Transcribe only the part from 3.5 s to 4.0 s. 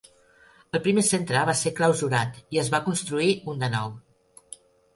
un de nou.